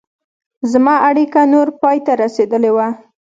زما 0.71 0.95
اړیکه 1.09 1.41
نوره 1.53 1.73
پای 1.81 1.97
ته 2.05 2.11
رسېدلې 2.23 2.71
وه. 2.75 2.87